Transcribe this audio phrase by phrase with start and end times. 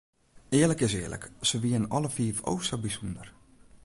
[0.49, 3.27] Earlik is earlik, se wienen alle fiif o sa bysûnder.